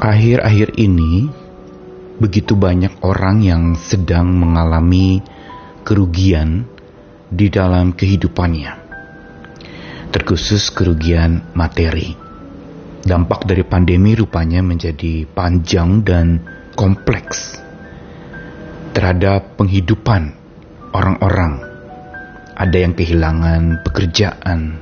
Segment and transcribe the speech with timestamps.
[0.00, 1.28] Akhir-akhir ini,
[2.16, 5.20] begitu banyak orang yang sedang mengalami
[5.84, 6.64] kerugian
[7.28, 8.80] di dalam kehidupannya,
[10.08, 12.16] terkhusus kerugian materi.
[13.04, 16.48] Dampak dari pandemi rupanya menjadi panjang dan
[16.80, 17.60] kompleks
[18.96, 20.32] terhadap penghidupan
[20.96, 21.60] orang-orang.
[22.56, 24.80] Ada yang kehilangan pekerjaan,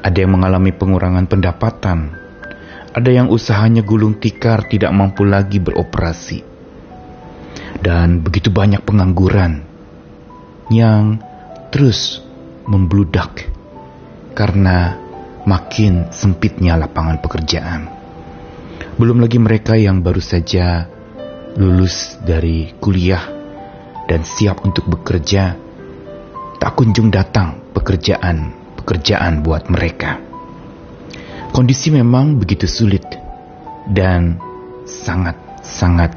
[0.00, 2.17] ada yang mengalami pengurangan pendapatan,
[2.94, 6.40] ada yang usahanya gulung tikar tidak mampu lagi beroperasi,
[7.84, 9.64] dan begitu banyak pengangguran
[10.68, 11.20] yang
[11.72, 12.20] terus
[12.68, 13.48] membludak
[14.36, 15.00] karena
[15.48, 17.88] makin sempitnya lapangan pekerjaan.
[19.00, 20.84] Belum lagi mereka yang baru saja
[21.56, 23.24] lulus dari kuliah
[24.04, 25.56] dan siap untuk bekerja,
[26.60, 30.27] tak kunjung datang pekerjaan-pekerjaan buat mereka.
[31.58, 33.02] Kondisi memang begitu sulit
[33.90, 34.38] dan
[34.86, 36.14] sangat-sangat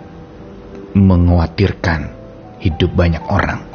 [0.93, 2.13] mengkhawatirkan
[2.61, 3.65] hidup banyak orang.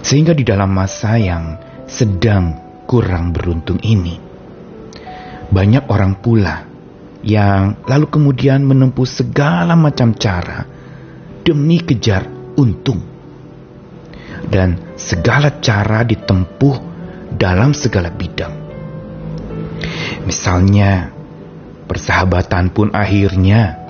[0.00, 2.56] Sehingga di dalam masa yang sedang
[2.88, 4.16] kurang beruntung ini,
[5.52, 6.64] banyak orang pula
[7.20, 10.64] yang lalu kemudian menempuh segala macam cara
[11.44, 12.24] demi kejar
[12.56, 13.04] untung.
[14.48, 16.76] Dan segala cara ditempuh
[17.36, 18.67] dalam segala bidang.
[20.28, 21.08] Misalnya,
[21.88, 23.80] persahabatan pun akhirnya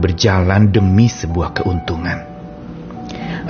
[0.00, 2.24] berjalan demi sebuah keuntungan.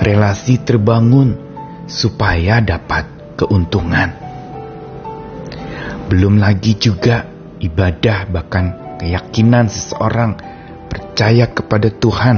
[0.03, 1.39] Relasi terbangun
[1.87, 3.07] supaya dapat
[3.39, 4.11] keuntungan.
[6.11, 7.23] Belum lagi juga
[7.63, 10.35] ibadah bahkan keyakinan seseorang
[10.91, 12.37] percaya kepada Tuhan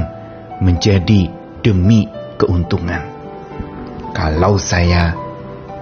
[0.62, 1.26] menjadi
[1.66, 2.06] demi
[2.38, 3.02] keuntungan.
[4.14, 5.18] Kalau saya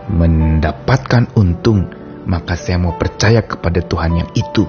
[0.08, 4.66] mendapatkan untung, maka saya mau percaya kepada Tuhan yang itu.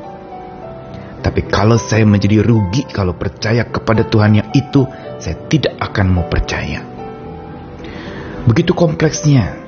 [1.17, 4.85] Tapi kalau saya menjadi rugi kalau percaya kepada Tuhan yang itu,
[5.17, 6.85] saya tidak akan mau percaya.
[8.47, 9.59] Begitu kompleksnya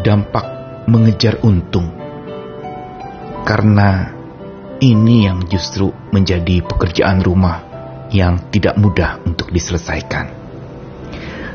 [0.00, 0.46] dampak
[0.88, 1.90] mengejar untung.
[3.44, 4.14] Karena
[4.80, 7.60] ini yang justru menjadi pekerjaan rumah
[8.14, 10.32] yang tidak mudah untuk diselesaikan.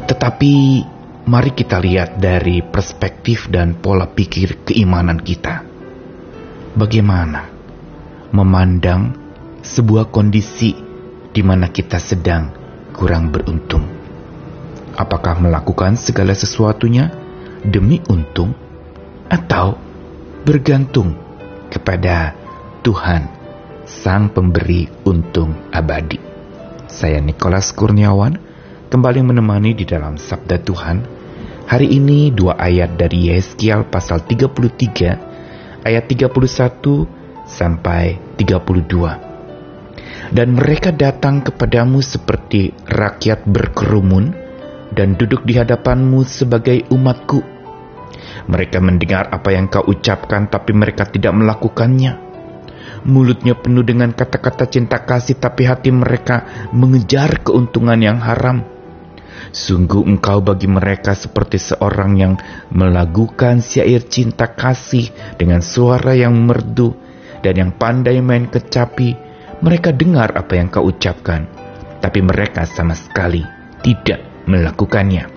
[0.05, 0.53] Tetapi
[1.25, 5.70] mari kita lihat dari perspektif dan pola pikir keimanan kita.
[6.71, 7.51] Bagaimana
[8.31, 9.11] memandang
[9.59, 10.71] sebuah kondisi
[11.27, 12.47] di mana kita sedang
[12.95, 13.83] kurang beruntung?
[14.95, 17.11] Apakah melakukan segala sesuatunya
[17.67, 18.55] demi untung
[19.27, 19.75] atau
[20.47, 21.11] bergantung
[21.67, 22.39] kepada
[22.87, 23.27] Tuhan,
[23.83, 26.23] Sang Pemberi untung abadi?
[26.87, 28.39] Saya Nikolas Kurniawan,
[28.87, 31.03] kembali menemani di dalam Sabda Tuhan.
[31.67, 35.30] Hari ini dua ayat dari Yeskial pasal 33
[35.83, 36.31] ayat 31
[37.45, 39.31] sampai 32.
[40.31, 44.31] Dan mereka datang kepadamu seperti rakyat berkerumun,
[44.95, 47.43] dan duduk di hadapanmu sebagai umatku.
[48.47, 52.31] Mereka mendengar apa yang kau ucapkan, tapi mereka tidak melakukannya.
[53.01, 58.70] Mulutnya penuh dengan kata-kata cinta kasih, tapi hati mereka mengejar keuntungan yang haram.
[59.49, 62.33] Sungguh engkau bagi mereka seperti seorang yang
[62.69, 65.09] melakukan syair cinta kasih
[65.41, 66.93] dengan suara yang merdu
[67.41, 69.33] dan yang pandai main kecapi.
[69.61, 71.45] Mereka dengar apa yang kau ucapkan,
[72.01, 73.41] tapi mereka sama sekali
[73.81, 75.29] tidak melakukannya.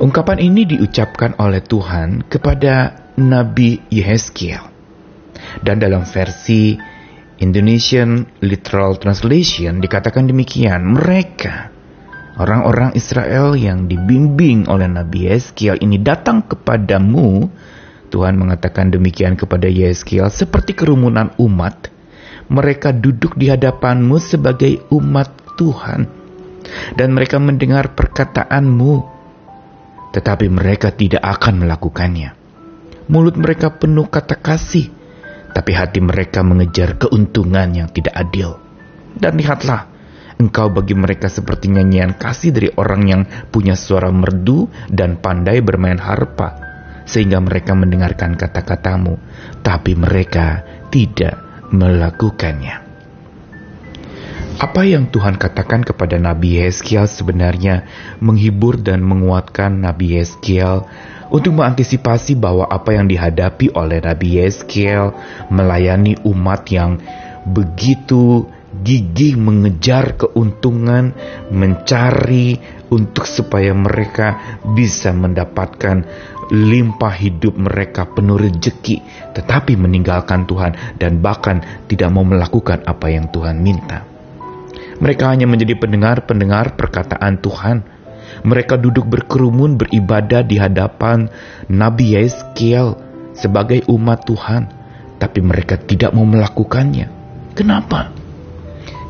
[0.00, 4.72] Ungkapan ini diucapkan oleh Tuhan kepada Nabi Yehezkiel.
[5.60, 6.72] Dan dalam versi
[7.40, 11.69] Indonesian Literal Translation dikatakan demikian, mereka
[12.40, 17.52] orang-orang Israel yang dibimbing oleh Nabi Yehezkiel ini datang kepadamu,
[18.08, 21.92] Tuhan mengatakan demikian kepada Yehezkiel, seperti kerumunan umat,
[22.48, 25.30] mereka duduk di hadapanmu sebagai umat
[25.60, 26.08] Tuhan
[26.96, 28.94] dan mereka mendengar perkataanmu,
[30.16, 32.34] tetapi mereka tidak akan melakukannya.
[33.10, 34.90] Mulut mereka penuh kata kasih,
[35.50, 38.58] tapi hati mereka mengejar keuntungan yang tidak adil.
[39.18, 39.89] Dan lihatlah,
[40.40, 43.22] engkau bagi mereka seperti nyanyian kasih dari orang yang
[43.52, 46.56] punya suara merdu dan pandai bermain harpa,
[47.04, 49.20] sehingga mereka mendengarkan kata-katamu,
[49.60, 51.36] tapi mereka tidak
[51.68, 52.88] melakukannya.
[54.60, 57.88] Apa yang Tuhan katakan kepada Nabi Yeskiel sebenarnya
[58.20, 60.84] menghibur dan menguatkan Nabi Yeskiel
[61.32, 65.16] untuk mengantisipasi bahwa apa yang dihadapi oleh Nabi Yeskiel
[65.48, 67.00] melayani umat yang
[67.48, 71.12] begitu gigih mengejar keuntungan,
[71.52, 72.58] mencari
[72.90, 76.04] untuk supaya mereka bisa mendapatkan
[76.50, 79.00] limpah hidup mereka penuh rejeki,
[79.38, 84.02] tetapi meninggalkan Tuhan dan bahkan tidak mau melakukan apa yang Tuhan minta.
[85.00, 87.86] Mereka hanya menjadi pendengar-pendengar perkataan Tuhan.
[88.44, 91.30] Mereka duduk berkerumun beribadah di hadapan
[91.72, 92.98] Nabi Yeskiel
[93.32, 94.68] sebagai umat Tuhan,
[95.16, 97.08] tapi mereka tidak mau melakukannya.
[97.56, 98.19] Kenapa?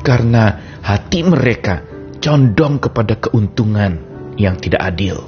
[0.00, 1.84] Karena hati mereka
[2.20, 3.96] condong kepada keuntungan
[4.36, 5.24] yang tidak adil.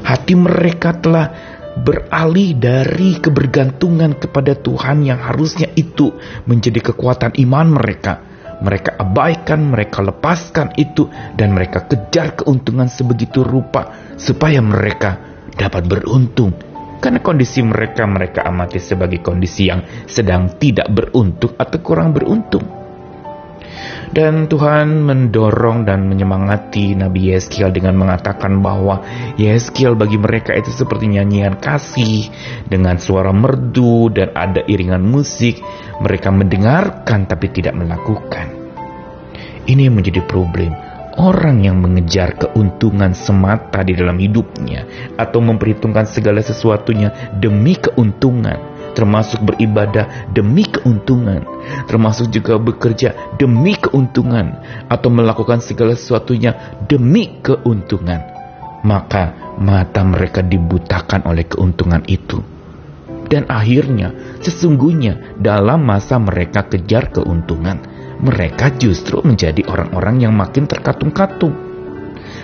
[0.00, 1.28] Hati mereka telah
[1.76, 6.12] beralih dari kebergantungan kepada Tuhan yang harusnya itu
[6.48, 8.14] menjadi kekuatan iman mereka.
[8.60, 15.16] Mereka abaikan, mereka lepaskan itu, dan mereka kejar keuntungan sebegitu rupa supaya mereka
[15.56, 16.52] dapat beruntung.
[17.00, 22.79] Karena kondisi mereka mereka amati sebagai kondisi yang sedang tidak beruntung atau kurang beruntung.
[24.08, 29.04] Dan Tuhan mendorong dan menyemangati Nabi Yeskiel dengan mengatakan bahwa
[29.36, 32.26] Yeskiel bagi mereka itu seperti nyanyian kasih
[32.66, 35.60] dengan suara merdu dan ada iringan musik.
[36.00, 38.56] Mereka mendengarkan tapi tidak melakukan.
[39.68, 40.72] Ini menjadi problem.
[41.20, 49.40] Orang yang mengejar keuntungan semata di dalam hidupnya atau memperhitungkan segala sesuatunya demi keuntungan termasuk
[49.42, 51.46] beribadah demi keuntungan,
[51.86, 58.22] termasuk juga bekerja demi keuntungan, atau melakukan segala sesuatunya demi keuntungan,
[58.86, 62.38] maka mata mereka dibutakan oleh keuntungan itu.
[63.26, 67.82] Dan akhirnya, sesungguhnya dalam masa mereka kejar keuntungan,
[68.22, 71.70] mereka justru menjadi orang-orang yang makin terkatung-katung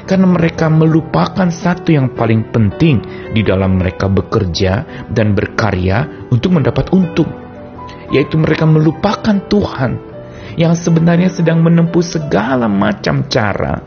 [0.07, 3.03] karena mereka melupakan satu yang paling penting
[3.35, 7.27] di dalam mereka bekerja dan berkarya untuk mendapat untung,
[8.15, 10.16] yaitu mereka melupakan Tuhan
[10.57, 13.81] yang sebenarnya sedang menempuh segala macam cara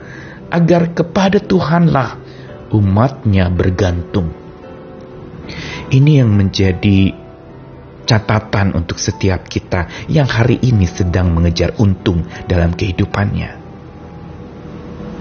[0.49, 2.17] agar kepada Tuhanlah
[2.73, 4.29] umatnya bergantung.
[5.89, 7.13] Ini yang menjadi
[8.05, 13.59] catatan untuk setiap kita yang hari ini sedang mengejar untung dalam kehidupannya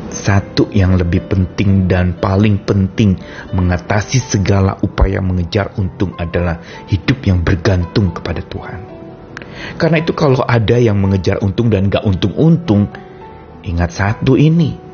[0.09, 3.17] satu yang lebih penting dan paling penting
[3.53, 6.59] mengatasi segala upaya mengejar untung adalah
[6.89, 8.98] hidup yang bergantung kepada Tuhan.
[9.77, 12.91] Karena itu kalau ada yang mengejar untung dan gak untung-untung,
[13.65, 14.89] ingat satu ini.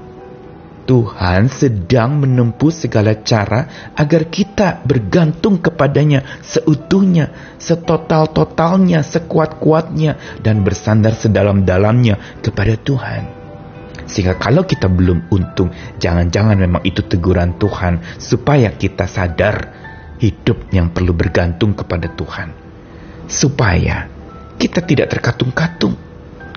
[0.85, 12.45] Tuhan sedang menempuh segala cara agar kita bergantung kepadanya seutuhnya, setotal-totalnya, sekuat-kuatnya, dan bersandar sedalam-dalamnya
[12.45, 13.23] kepada Tuhan.
[14.05, 19.73] Sehingga kalau kita belum untung, jangan-jangan memang itu teguran Tuhan supaya kita sadar
[20.21, 22.53] hidup yang perlu bergantung kepada Tuhan.
[23.25, 24.14] Supaya
[24.59, 25.97] kita tidak terkatung-katung.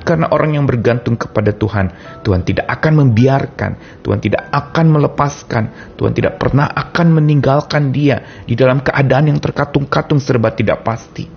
[0.07, 1.91] Karena orang yang bergantung kepada Tuhan,
[2.23, 5.63] Tuhan tidak akan membiarkan, Tuhan tidak akan melepaskan,
[5.99, 11.27] Tuhan tidak pernah akan meninggalkan dia di dalam keadaan yang terkatung-katung serba tidak pasti.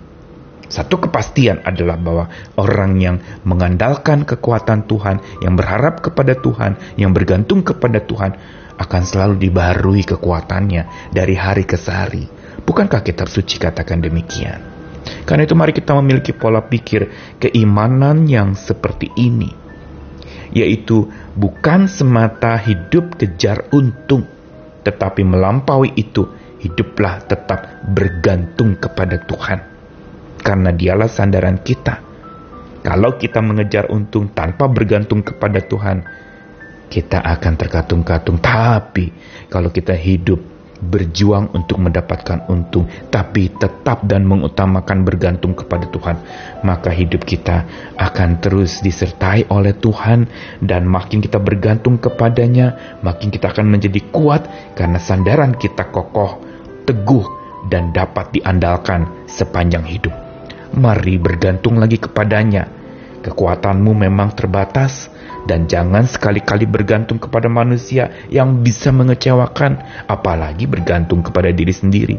[0.71, 7.67] Satu kepastian adalah bahwa orang yang mengandalkan kekuatan Tuhan, yang berharap kepada Tuhan, yang bergantung
[7.67, 8.39] kepada Tuhan,
[8.79, 12.23] akan selalu dibarui kekuatannya dari hari ke hari.
[12.63, 14.80] Bukankah kitab suci katakan demikian?
[15.25, 17.09] Karena itu mari kita memiliki pola pikir
[17.41, 19.49] keimanan yang seperti ini.
[20.51, 24.27] Yaitu bukan semata hidup kejar untung,
[24.83, 26.27] tetapi melampaui itu
[26.59, 29.59] hiduplah tetap bergantung kepada Tuhan
[30.41, 32.01] karena dialah sandaran kita.
[32.81, 36.01] Kalau kita mengejar untung tanpa bergantung kepada Tuhan,
[36.89, 38.41] kita akan terkatung-katung.
[38.41, 39.13] Tapi
[39.47, 40.41] kalau kita hidup
[40.81, 46.17] berjuang untuk mendapatkan untung, tapi tetap dan mengutamakan bergantung kepada Tuhan,
[46.65, 47.63] maka hidup kita
[48.01, 50.25] akan terus disertai oleh Tuhan,
[50.59, 56.41] dan makin kita bergantung kepadanya, makin kita akan menjadi kuat karena sandaran kita kokoh,
[56.89, 57.25] teguh,
[57.69, 60.31] dan dapat diandalkan sepanjang hidup
[60.75, 62.80] mari bergantung lagi kepadanya.
[63.21, 65.09] Kekuatanmu memang terbatas,
[65.45, 72.17] dan jangan sekali-kali bergantung kepada manusia yang bisa mengecewakan, apalagi bergantung kepada diri sendiri.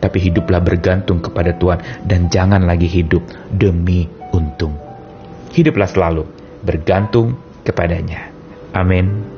[0.00, 4.76] Tapi hiduplah bergantung kepada Tuhan, dan jangan lagi hidup demi untung.
[5.52, 6.24] Hiduplah selalu
[6.64, 8.28] bergantung kepadanya.
[8.76, 9.35] Amin.